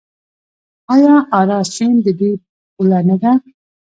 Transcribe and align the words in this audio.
آیا 0.93 1.15
اراس 1.39 1.67
سیند 1.75 1.97
د 2.05 2.07
دوی 2.19 2.33
پوله 2.73 2.99
نه 3.09 3.15
ده؟ 3.21 3.31